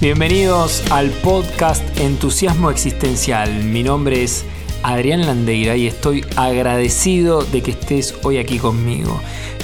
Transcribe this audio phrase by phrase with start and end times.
[0.00, 3.62] Bienvenidos al podcast Entusiasmo Existencial.
[3.64, 4.44] Mi nombre es
[4.82, 9.18] Adrián Landeira y estoy agradecido de que estés hoy aquí conmigo.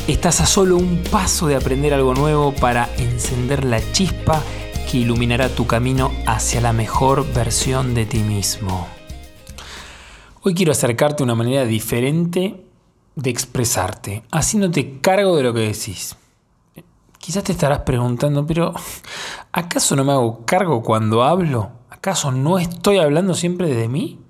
[0.06, 4.43] Estás a solo un paso de aprender algo nuevo para encender la chispa
[4.90, 8.87] que iluminará tu camino hacia la mejor versión de ti mismo.
[10.42, 12.65] Hoy quiero acercarte a una manera diferente
[13.17, 16.16] de expresarte, haciéndote cargo de lo que decís.
[17.20, 18.73] Quizás te estarás preguntando, pero
[19.52, 21.70] ¿acaso no me hago cargo cuando hablo?
[21.91, 24.20] ¿Acaso no estoy hablando siempre de mí?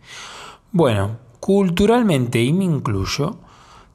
[0.72, 3.36] Bueno, culturalmente, y me incluyo,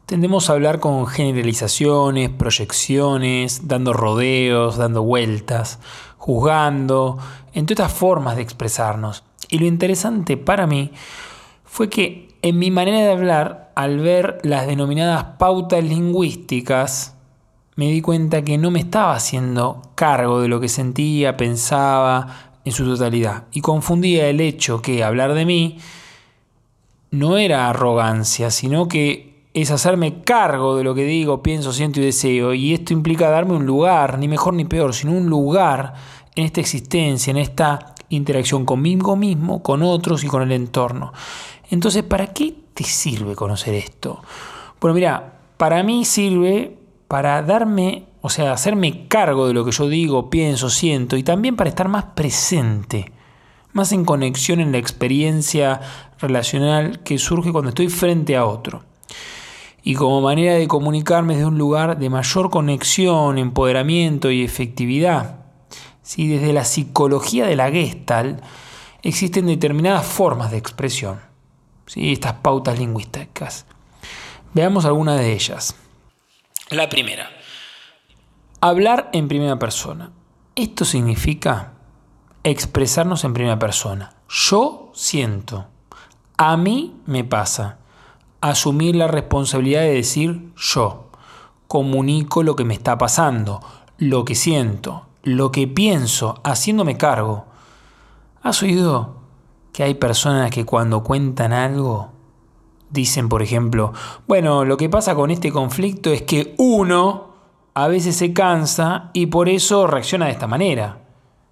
[0.05, 5.79] tendemos a hablar con generalizaciones, proyecciones, dando rodeos, dando vueltas,
[6.17, 7.17] juzgando,
[7.53, 9.25] entre otras formas de expresarnos.
[9.49, 10.91] Y lo interesante para mí
[11.65, 17.14] fue que en mi manera de hablar, al ver las denominadas pautas lingüísticas,
[17.75, 22.71] me di cuenta que no me estaba haciendo cargo de lo que sentía, pensaba en
[22.71, 23.43] su totalidad.
[23.51, 25.77] Y confundía el hecho que hablar de mí
[27.11, 32.05] no era arrogancia, sino que es hacerme cargo de lo que digo, pienso, siento y
[32.05, 32.53] deseo.
[32.53, 35.93] Y esto implica darme un lugar, ni mejor ni peor, sino un lugar
[36.35, 41.13] en esta existencia, en esta interacción conmigo mismo, con otros y con el entorno.
[41.69, 44.21] Entonces, ¿para qué te sirve conocer esto?
[44.81, 49.87] Bueno, mira, para mí sirve para darme, o sea, hacerme cargo de lo que yo
[49.87, 53.11] digo, pienso, siento y también para estar más presente,
[53.73, 55.81] más en conexión en la experiencia
[56.19, 58.83] relacional que surge cuando estoy frente a otro.
[59.83, 65.41] Y como manera de comunicarme desde un lugar de mayor conexión, empoderamiento y efectividad.
[66.01, 66.27] ¿Sí?
[66.27, 68.41] Desde la psicología de la Gestalt
[69.03, 71.19] existen determinadas formas de expresión,
[71.85, 72.11] ¿sí?
[72.11, 73.65] estas pautas lingüísticas.
[74.53, 75.75] Veamos algunas de ellas.
[76.71, 77.29] La primera,
[78.59, 80.09] hablar en primera persona.
[80.55, 81.73] Esto significa
[82.43, 84.15] expresarnos en primera persona.
[84.27, 85.67] Yo siento,
[86.37, 87.77] a mí me pasa.
[88.41, 91.11] Asumir la responsabilidad de decir yo.
[91.67, 93.61] Comunico lo que me está pasando,
[93.99, 97.45] lo que siento, lo que pienso, haciéndome cargo.
[98.41, 99.17] ¿Has oído
[99.71, 102.14] que hay personas que cuando cuentan algo
[102.89, 103.93] Dicen, por ejemplo,
[104.27, 107.33] bueno, lo que pasa con este conflicto es que uno
[107.73, 111.01] a veces se cansa y por eso reacciona de esta manera.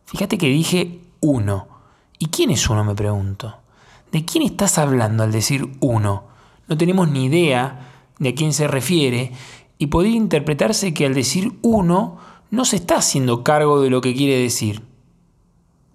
[0.06, 1.68] Fíjate que dije uno.
[2.18, 3.56] ¿Y quién es uno, me pregunto?
[4.12, 6.24] ¿De quién estás hablando al decir uno?
[6.68, 7.90] No tenemos ni idea
[8.20, 9.32] de a quién se refiere
[9.78, 12.18] y podría interpretarse que al decir uno
[12.52, 14.84] no se está haciendo cargo de lo que quiere decir.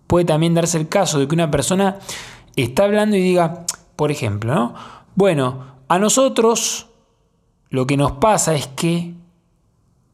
[0.06, 1.98] Puede también darse el caso de que una persona
[2.56, 3.64] está hablando y diga,
[3.96, 4.74] por ejemplo, ¿no?
[5.18, 6.90] Bueno, a nosotros
[7.70, 9.14] lo que nos pasa es que...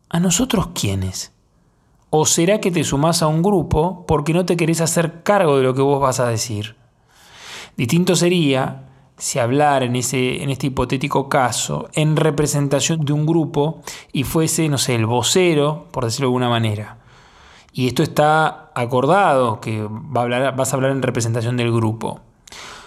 [0.08, 1.30] ¿A nosotros quiénes?
[2.08, 5.62] ¿O será que te sumás a un grupo porque no te querés hacer cargo de
[5.62, 6.76] lo que vos vas a decir?
[7.76, 8.84] Distinto sería
[9.18, 14.70] si hablar en, ese, en este hipotético caso en representación de un grupo y fuese,
[14.70, 16.96] no sé, el vocero, por decirlo de alguna manera.
[17.74, 22.20] Y esto está acordado, que va a hablar, vas a hablar en representación del grupo.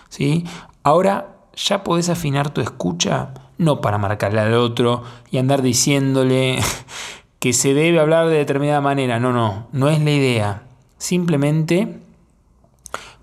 [0.10, 0.46] ¿sí?
[0.82, 6.60] Ahora, ya podés afinar tu escucha, no para marcarle al otro y andar diciéndole
[7.40, 9.20] que se debe hablar de determinada manera.
[9.20, 10.64] No, no, no es la idea.
[10.98, 12.00] Simplemente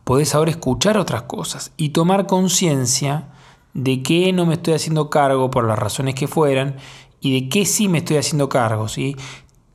[0.03, 3.29] podés ahora escuchar otras cosas y tomar conciencia
[3.73, 6.77] de que no me estoy haciendo cargo por las razones que fueran
[7.21, 9.17] y de qué sí me estoy haciendo cargo, ¿sí?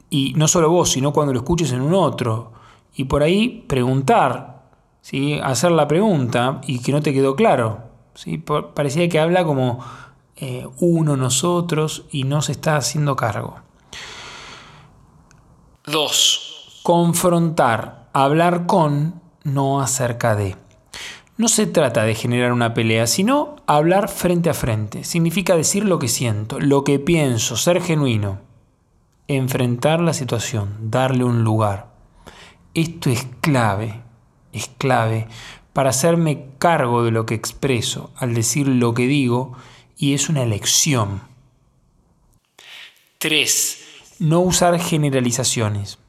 [0.09, 2.51] Y no solo vos, sino cuando lo escuches en un otro.
[2.95, 4.63] Y por ahí preguntar,
[5.01, 5.39] ¿sí?
[5.41, 7.88] Hacer la pregunta y que no te quedó claro.
[8.73, 9.79] Parecía que habla como
[10.35, 13.59] eh, uno, nosotros, y no se está haciendo cargo.
[15.85, 16.81] 2.
[16.83, 20.55] Confrontar, hablar con, no acerca de.
[21.37, 25.03] No se trata de generar una pelea, sino hablar frente a frente.
[25.03, 28.39] Significa decir lo que siento, lo que pienso, ser genuino.
[29.27, 31.87] Enfrentar la situación, darle un lugar.
[32.73, 34.01] Esto es clave,
[34.51, 35.27] es clave
[35.73, 39.53] para hacerme cargo de lo que expreso al decir lo que digo
[39.97, 41.21] y es una elección.
[43.19, 43.77] 3.
[44.19, 45.99] No usar generalizaciones.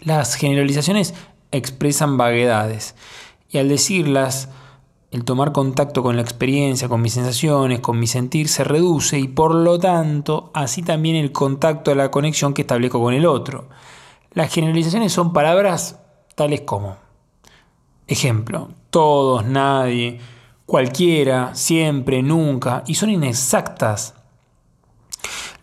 [0.00, 1.14] Las generalizaciones
[1.52, 2.94] expresan vaguedades
[3.50, 4.48] y al decirlas,
[5.10, 9.26] el tomar contacto con la experiencia, con mis sensaciones, con mi sentir se reduce y
[9.26, 13.68] por lo tanto así también el contacto, la conexión que establezco con el otro.
[14.32, 15.98] Las generalizaciones son palabras
[16.36, 16.96] tales como
[18.10, 20.18] Ejemplo, todos, nadie,
[20.66, 24.14] cualquiera, siempre, nunca, y son inexactas.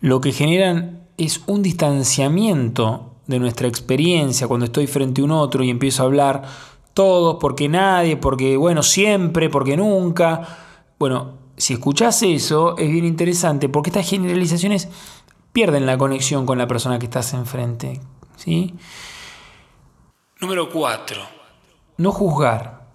[0.00, 5.62] Lo que generan es un distanciamiento de nuestra experiencia cuando estoy frente a un otro
[5.62, 6.42] y empiezo a hablar
[6.94, 10.40] todos, porque nadie, porque bueno, siempre, porque nunca.
[10.98, 14.88] Bueno, si escuchás eso es bien interesante porque estas generalizaciones
[15.52, 18.00] pierden la conexión con la persona que estás enfrente.
[18.36, 18.74] ¿sí?
[20.40, 21.37] Número 4.
[21.98, 22.86] No juzgar.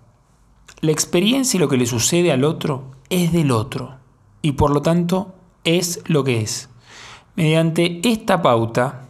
[0.79, 3.97] La experiencia y lo que le sucede al otro es del otro
[4.41, 6.69] y por lo tanto es lo que es.
[7.35, 9.09] Mediante esta pauta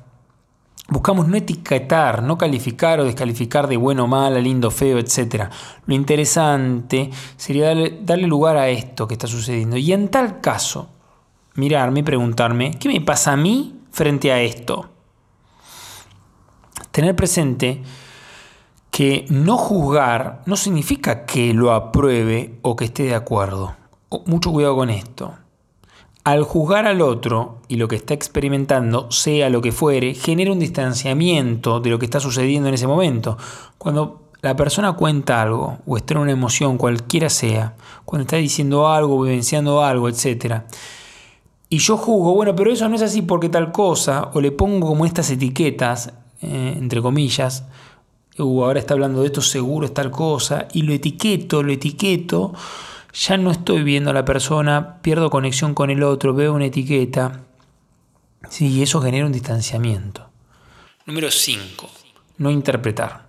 [0.89, 5.45] buscamos no etiquetar, no calificar o descalificar de bueno, malo, lindo, feo, etc.
[5.85, 10.89] Lo interesante sería darle lugar a esto que está sucediendo y en tal caso
[11.53, 14.89] mirarme y preguntarme, ¿qué me pasa a mí frente a esto?
[16.91, 17.81] Tener presente
[18.93, 23.73] que no juzgar no significa que lo apruebe o que esté de acuerdo.
[24.27, 25.33] Mucho cuidado con esto.
[26.23, 30.59] Al juzgar al otro y lo que está experimentando, sea lo que fuere, genera un
[30.59, 33.35] distanciamiento de lo que está sucediendo en ese momento.
[33.79, 37.73] Cuando la persona cuenta algo o está en una emoción, cualquiera sea,
[38.05, 40.61] cuando está diciendo algo, vivenciando algo, etc.,
[41.67, 44.89] y yo juzgo, bueno, pero eso no es así porque tal cosa, o le pongo
[44.89, 46.13] como estas etiquetas,
[46.43, 47.65] eh, entre comillas,
[48.37, 52.53] o ahora está hablando de esto, seguro es tal cosa, y lo etiqueto, lo etiqueto,
[53.13, 57.41] ya no estoy viendo a la persona, pierdo conexión con el otro, veo una etiqueta,
[58.49, 60.29] sí, y eso genera un distanciamiento.
[61.05, 61.89] Número 5.
[62.37, 63.27] No interpretar.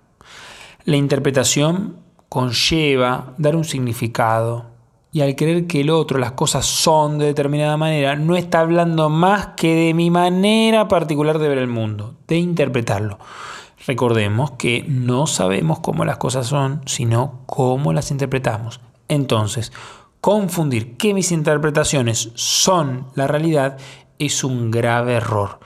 [0.85, 1.97] La interpretación
[2.29, 4.75] conlleva dar un significado,
[5.11, 9.09] y al creer que el otro, las cosas son de determinada manera, no está hablando
[9.09, 13.19] más que de mi manera particular de ver el mundo, de interpretarlo.
[13.87, 18.81] Recordemos que no sabemos cómo las cosas son, sino cómo las interpretamos.
[19.07, 19.71] Entonces,
[20.21, 23.77] confundir que mis interpretaciones son la realidad
[24.17, 25.59] es un grave error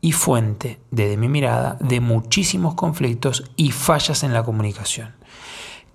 [0.00, 5.14] y fuente, desde mi mirada, de muchísimos conflictos y fallas en la comunicación.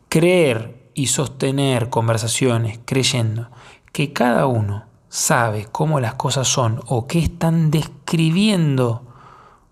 [0.10, 3.50] Creer y sostener conversaciones creyendo
[3.94, 9.09] que cada uno sabe cómo las cosas son o que están describiendo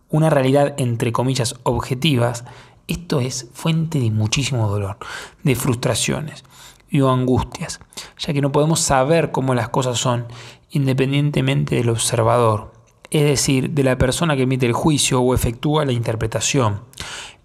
[0.10, 2.46] una realidad entre comillas objetivas,
[2.88, 4.98] esto es fuente de muchísimo dolor,
[5.44, 6.44] de frustraciones
[6.90, 7.80] y angustias,
[8.18, 10.28] ya que no podemos saber cómo las cosas son
[10.72, 12.74] independientemente del observador,
[13.10, 16.82] es decir, de la persona que emite el juicio o efectúa la interpretación.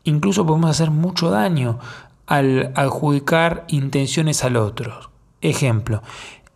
[0.04, 1.78] Incluso podemos hacer mucho daño
[2.26, 5.10] al adjudicar intenciones al otro.
[5.40, 6.02] Ejemplo,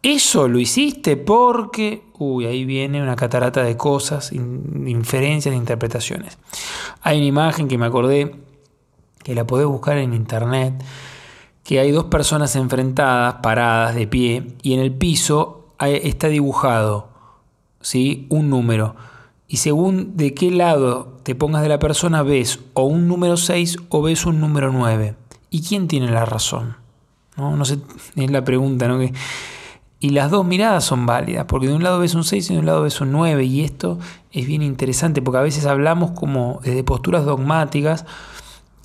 [0.03, 2.05] eso lo hiciste porque...
[2.19, 6.39] Uy, ahí viene una catarata de cosas, inferencias, interpretaciones.
[7.03, 8.35] Hay una imagen que me acordé,
[9.23, 10.83] que la podés buscar en internet,
[11.63, 17.09] que hay dos personas enfrentadas, paradas de pie, y en el piso está dibujado
[17.81, 18.27] ¿sí?
[18.31, 18.97] un número.
[19.49, 23.77] Y según de qué lado te pongas de la persona, ves o un número 6
[23.89, 25.15] o ves un número 9.
[25.51, 26.77] ¿Y quién tiene la razón?
[27.37, 27.79] No, no sé,
[28.17, 28.99] es la pregunta, ¿no?
[29.99, 32.61] Y las dos miradas son válidas, porque de un lado ves un 6 y de
[32.61, 33.99] un lado ves un 9, y esto
[34.31, 38.05] es bien interesante, porque a veces hablamos como desde posturas dogmáticas,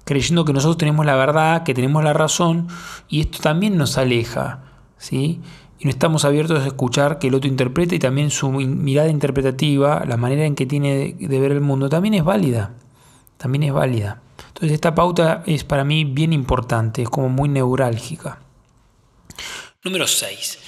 [0.05, 2.69] creyendo que nosotros tenemos la verdad, que tenemos la razón,
[3.09, 4.63] y esto también nos aleja,
[4.97, 5.41] ¿sí?
[5.79, 10.05] Y no estamos abiertos a escuchar que el otro interprete y también su mirada interpretativa,
[10.05, 12.71] la manera en que tiene de ver el mundo, también es válida,
[13.37, 14.21] también es válida.
[14.47, 18.39] Entonces esta pauta es para mí bien importante, es como muy neurálgica.
[19.83, 20.59] Número 6.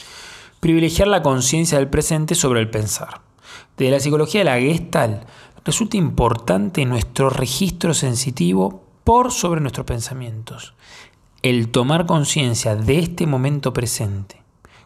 [0.64, 3.20] Privilegiar la conciencia del presente sobre el pensar.
[3.76, 5.24] Desde la psicología de la Gestalt
[5.66, 10.74] resulta importante nuestro registro sensitivo por sobre nuestros pensamientos.
[11.42, 14.42] El tomar conciencia de este momento presente,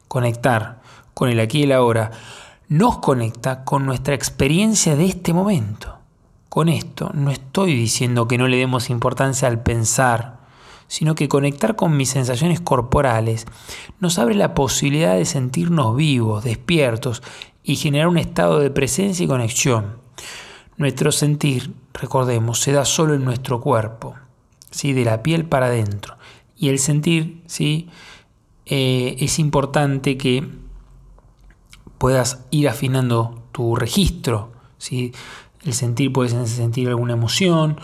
[0.08, 0.82] conectar
[1.14, 2.10] con el aquí y el ahora,
[2.70, 6.00] nos conecta con nuestra experiencia de este momento.
[6.50, 10.37] Con esto no estoy diciendo que no le demos importancia al pensar,
[10.88, 13.46] sino que conectar con mis sensaciones corporales
[14.00, 17.24] nos abre la posibilidad de sentirnos vivos, despiertos
[17.64, 19.98] y generar un estado de presencia y conexión.
[20.78, 24.16] Nuestro sentir, recordemos, se da solo en nuestro cuerpo,
[24.72, 24.94] ¿sí?
[24.94, 26.18] de la piel para adentro.
[26.56, 27.90] Y el sentir, ¿sí?
[28.66, 30.48] Eh, es importante que
[31.98, 35.14] puedas ir afinando tu registro, ¿sí?
[35.64, 37.80] El sentir puede sentir alguna emoción,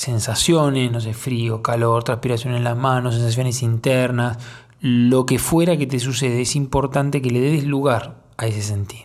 [0.00, 4.38] sensaciones, no sé, frío, calor, transpiración en las manos, sensaciones internas,
[4.80, 9.02] lo que fuera que te sucede, es importante que le des lugar a ese sentir.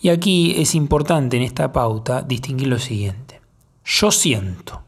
[0.00, 3.42] Y aquí es importante en esta pauta distinguir lo siguiente.
[3.84, 4.82] Yo siento.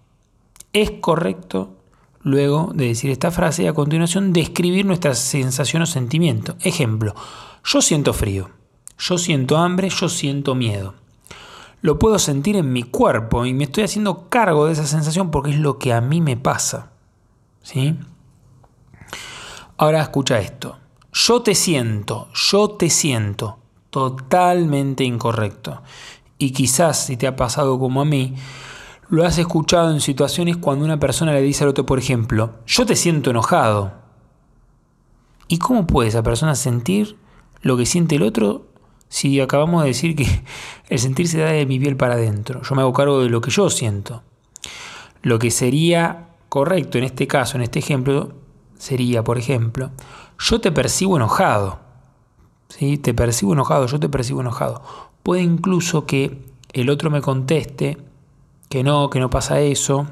[0.73, 1.77] Es correcto
[2.23, 6.57] luego de decir esta frase y a continuación describir nuestra sensación o sentimiento.
[6.63, 7.15] Ejemplo,
[7.65, 8.49] yo siento frío,
[8.99, 10.95] yo siento hambre, yo siento miedo.
[11.81, 15.51] Lo puedo sentir en mi cuerpo y me estoy haciendo cargo de esa sensación porque
[15.51, 16.91] es lo que a mí me pasa.
[17.63, 17.97] ¿Sí?
[19.77, 20.79] Ahora escucha esto.
[21.13, 23.59] Yo te siento, yo te siento.
[23.91, 25.83] Totalmente incorrecto.
[26.37, 28.35] Y quizás si te ha pasado como a mí,
[29.09, 32.87] lo has escuchado en situaciones cuando una persona le dice al otro, por ejemplo, yo
[32.87, 33.93] te siento enojado.
[35.49, 37.17] ¿Y cómo puede esa persona sentir
[37.63, 38.67] lo que siente el otro
[39.09, 40.27] si acabamos de decir que
[40.89, 42.63] el sentir se da de mi piel para adentro?
[42.63, 44.23] Yo me hago cargo de lo que yo siento.
[45.23, 48.33] Lo que sería correcto en este caso, en este ejemplo,
[48.79, 49.91] sería, por ejemplo,
[50.39, 51.81] yo te percibo enojado.
[52.69, 52.99] ¿Sí?
[52.99, 54.83] Te percibo enojado, yo te percibo enojado.
[55.23, 57.97] Puede incluso que el otro me conteste
[58.69, 60.07] que no, que no pasa eso.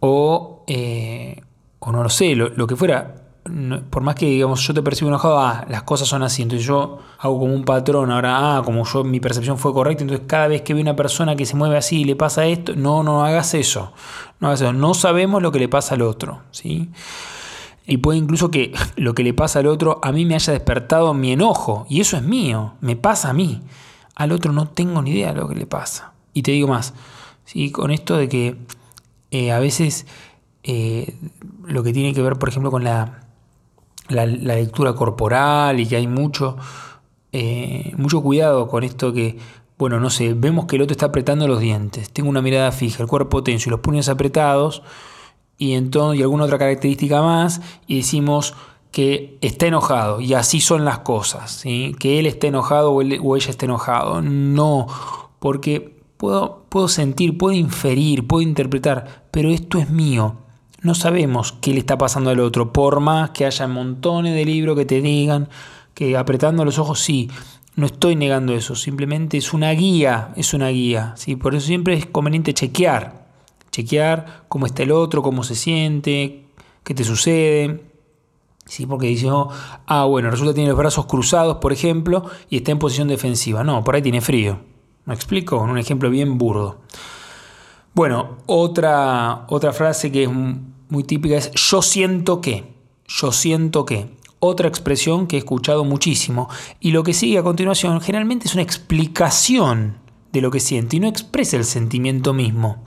[0.00, 1.40] O, eh,
[1.78, 3.21] o no lo sé, lo que fuera
[3.90, 7.00] por más que digamos yo te percibo enojado, ah, las cosas son así, entonces yo
[7.18, 10.62] hago como un patrón, ahora, ah, como yo mi percepción fue correcta, entonces cada vez
[10.62, 13.54] que veo una persona que se mueve así y le pasa esto, no, no hagas
[13.54, 13.92] eso,
[14.38, 16.90] no hagas eso, no sabemos lo que le pasa al otro, ¿sí?
[17.84, 21.12] Y puede incluso que lo que le pasa al otro a mí me haya despertado
[21.12, 23.60] mi enojo, y eso es mío, me pasa a mí,
[24.14, 26.12] al otro no tengo ni idea de lo que le pasa.
[26.32, 26.94] Y te digo más,
[27.44, 27.72] ¿sí?
[27.72, 28.56] con esto de que
[29.32, 30.06] eh, a veces
[30.62, 31.16] eh,
[31.66, 33.21] lo que tiene que ver, por ejemplo, con la
[34.08, 36.56] la, lectura corporal y que hay mucho,
[37.32, 39.38] eh, mucho cuidado con esto que,
[39.78, 43.02] bueno, no sé, vemos que el otro está apretando los dientes, tengo una mirada fija,
[43.02, 44.82] el cuerpo tenso y los puños apretados,
[45.58, 48.54] y entonces y alguna otra característica más, y decimos
[48.90, 51.96] que está enojado, y así son las cosas, ¿sí?
[51.98, 54.20] que él esté enojado o, o ella esté enojado.
[54.20, 54.86] No,
[55.38, 60.41] porque puedo, puedo sentir, puedo inferir, puedo interpretar, pero esto es mío
[60.82, 64.76] no sabemos qué le está pasando al otro, por más que haya montones de libros
[64.76, 65.48] que te digan
[65.94, 67.30] que apretando los ojos sí,
[67.76, 71.36] no estoy negando eso, simplemente es una guía, es una guía, ¿sí?
[71.36, 73.26] por eso siempre es conveniente chequear,
[73.70, 76.46] chequear cómo está el otro, cómo se siente,
[76.84, 77.88] qué te sucede.
[78.64, 78.86] ¿Sí?
[78.86, 79.48] Porque dice, oh,
[79.86, 83.64] ah, bueno, resulta que tiene los brazos cruzados, por ejemplo, y está en posición defensiva.
[83.64, 84.60] No, por ahí tiene frío.
[85.04, 85.58] ¿Me explico?
[85.58, 86.78] Con un ejemplo bien burdo.
[87.92, 90.30] Bueno, otra, otra frase que es
[90.92, 92.74] muy típica es yo siento que,
[93.08, 94.20] yo siento que.
[94.44, 96.48] Otra expresión que he escuchado muchísimo.
[96.80, 99.98] Y lo que sigue a continuación generalmente es una explicación
[100.32, 102.84] de lo que siente y no expresa el sentimiento mismo.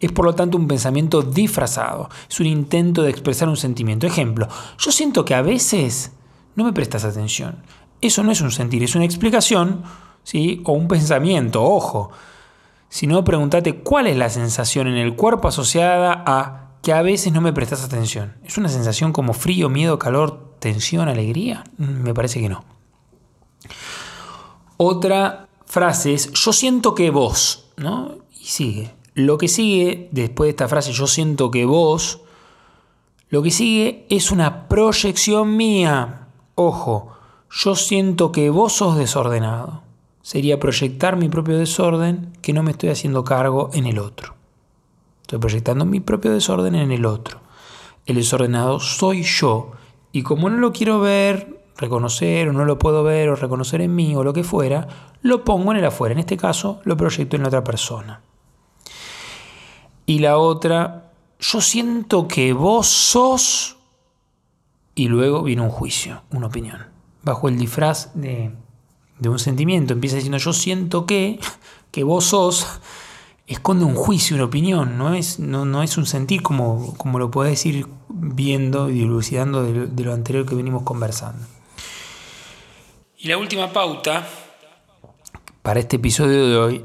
[0.00, 4.06] Es por lo tanto un pensamiento disfrazado, es un intento de expresar un sentimiento.
[4.06, 6.10] Ejemplo, yo siento que a veces
[6.56, 7.62] no me prestas atención.
[8.00, 9.84] Eso no es un sentir, es una explicación,
[10.24, 10.60] ¿sí?
[10.64, 12.10] O un pensamiento, ojo.
[12.88, 17.40] Sino pregúntate cuál es la sensación en el cuerpo asociada a que a veces no
[17.40, 18.34] me prestas atención.
[18.44, 21.64] ¿Es una sensación como frío, miedo, calor, tensión, alegría?
[21.78, 22.62] Mm, me parece que no.
[24.76, 28.18] Otra frase es, yo siento que vos, ¿no?
[28.38, 28.94] Y sigue.
[29.14, 32.20] Lo que sigue, después de esta frase, yo siento que vos,
[33.30, 36.28] lo que sigue es una proyección mía.
[36.54, 37.16] Ojo,
[37.50, 39.82] yo siento que vos sos desordenado.
[40.20, 44.34] Sería proyectar mi propio desorden que no me estoy haciendo cargo en el otro.
[45.34, 47.40] Estoy proyectando mi propio desorden en el otro.
[48.06, 49.72] El desordenado soy yo
[50.12, 53.96] y como no lo quiero ver, reconocer o no lo puedo ver o reconocer en
[53.96, 54.86] mí o lo que fuera,
[55.22, 56.12] lo pongo en el afuera.
[56.12, 58.20] En este caso lo proyecto en la otra persona.
[60.06, 61.10] Y la otra,
[61.40, 63.76] yo siento que vos sos
[64.94, 66.78] y luego viene un juicio, una opinión.
[67.24, 68.52] Bajo el disfraz de,
[69.18, 69.94] de un sentimiento.
[69.94, 71.40] Empieza diciendo yo siento que,
[71.90, 72.68] que vos sos
[73.46, 77.64] esconde un juicio, una opinión, no es, no, es un sentir como, como lo podés
[77.66, 81.46] ir viendo y dilucidando de, de, lo anterior que venimos conversando.
[83.18, 84.26] Y la última pauta
[85.62, 86.84] para este episodio de hoy,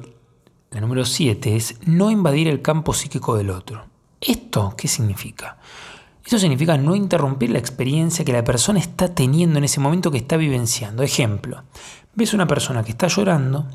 [0.72, 3.86] la número 7, es no invadir el campo psíquico del otro.
[4.22, 5.58] ¿Esto qué significa?
[6.24, 10.20] Esto significa no interrumpir la experiencia que la persona está teniendo en ese momento que
[10.20, 11.01] está vivenciando.
[11.01, 11.63] Ejemplo,
[12.13, 13.66] ves una persona que está llorando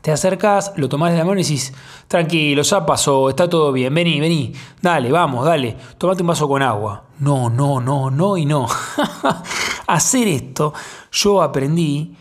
[0.00, 1.72] te acercas, lo tomás de la mano y decís,
[2.06, 6.62] tranquilo, ya pasó, está todo bien, vení, vení, dale, vamos, dale, tomate un vaso con
[6.62, 7.04] agua.
[7.18, 8.66] No, no, no, no y no.
[9.86, 10.72] Hacer esto,
[11.10, 12.16] yo aprendí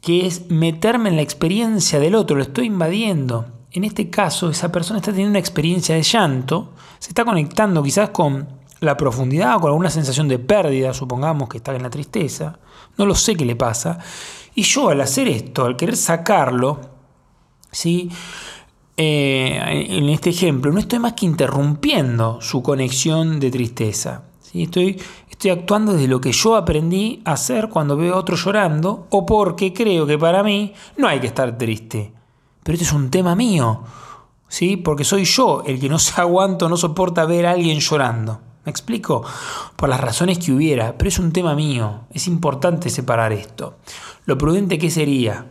[0.00, 3.46] que es meterme en la experiencia del otro, lo estoy invadiendo.
[3.72, 8.10] En este caso, esa persona está teniendo una experiencia de llanto, se está conectando quizás
[8.10, 8.48] con
[8.80, 12.58] la profundidad o con alguna sensación de pérdida, supongamos que está en la tristeza,
[12.96, 13.98] no lo sé qué le pasa.
[14.54, 16.95] Y yo al hacer esto, al querer sacarlo,
[17.76, 18.10] ¿sí?
[18.96, 24.22] Eh, en este ejemplo, no estoy más que interrumpiendo su conexión de tristeza.
[24.40, 24.62] ¿sí?
[24.62, 24.98] Estoy,
[25.30, 29.26] estoy actuando desde lo que yo aprendí a hacer cuando veo a otro llorando o
[29.26, 32.12] porque creo que para mí no hay que estar triste.
[32.62, 33.82] Pero este es un tema mío,
[34.48, 34.78] ¿sí?
[34.78, 38.40] Porque soy yo el que no se aguanto, no soporta ver a alguien llorando.
[38.64, 39.22] ¿Me explico?
[39.76, 43.76] Por las razones que hubiera, pero es un tema mío, es importante separar esto.
[44.24, 45.46] Lo prudente que sería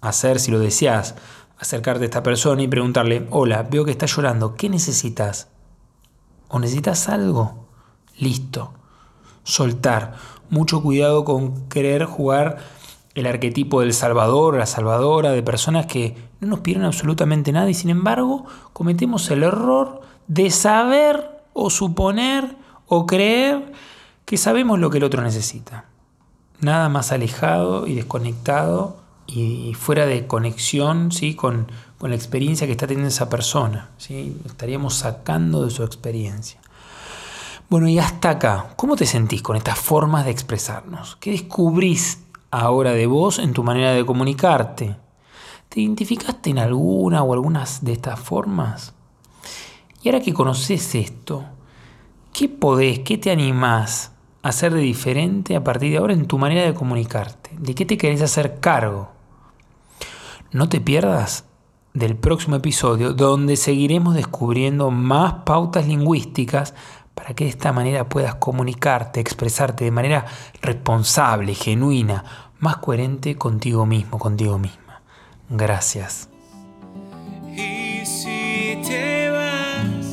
[0.00, 1.14] hacer, si lo deseas,
[1.60, 5.48] acercarte a esta persona y preguntarle, hola, veo que estás llorando, ¿qué necesitas?
[6.48, 7.66] ¿O necesitas algo?
[8.18, 8.72] Listo.
[9.44, 10.14] Soltar.
[10.48, 12.58] Mucho cuidado con querer jugar
[13.14, 17.74] el arquetipo del salvador la salvadora, de personas que no nos piden absolutamente nada y
[17.74, 23.72] sin embargo cometemos el error de saber o suponer o creer
[24.24, 25.86] que sabemos lo que el otro necesita.
[26.60, 28.99] Nada más alejado y desconectado
[29.32, 31.34] y fuera de conexión ¿sí?
[31.34, 33.90] con, con la experiencia que está teniendo esa persona.
[33.98, 34.36] ¿sí?
[34.46, 36.60] Estaríamos sacando de su experiencia.
[37.68, 41.16] Bueno, y hasta acá, ¿cómo te sentís con estas formas de expresarnos?
[41.20, 44.96] ¿Qué descubrís ahora de vos en tu manera de comunicarte?
[45.68, 48.92] ¿Te identificaste en alguna o algunas de estas formas?
[50.02, 51.44] Y ahora que conoces esto,
[52.32, 56.38] ¿qué podés, qué te animás a hacer de diferente a partir de ahora en tu
[56.38, 57.50] manera de comunicarte?
[57.56, 59.19] ¿De qué te querés hacer cargo?
[60.52, 61.44] No te pierdas
[61.94, 66.74] del próximo episodio donde seguiremos descubriendo más pautas lingüísticas
[67.14, 70.26] para que de esta manera puedas comunicarte, expresarte de manera
[70.60, 72.24] responsable, genuina,
[72.58, 75.02] más coherente contigo mismo, contigo misma.
[75.48, 76.28] Gracias.
[77.54, 80.06] Y si te vas,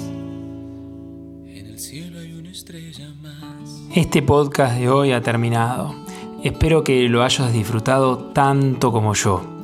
[1.48, 3.82] en el cielo hay una estrella más.
[3.96, 5.96] Este podcast de hoy ha terminado.
[6.44, 9.57] Espero que lo hayas disfrutado tanto como yo.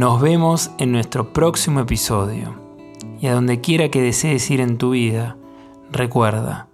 [0.00, 2.58] Nos vemos en nuestro próximo episodio.
[3.20, 5.36] Y a donde quiera que desees ir en tu vida,
[5.90, 6.68] recuerda,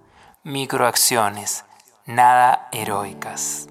[0.44, 1.64] microacciones,
[2.06, 3.66] nada heroicas.